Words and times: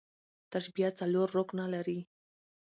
تشبیه 0.51 0.89
څلور 0.99 1.27
رکنه 1.37 1.65
لري. 1.73 1.99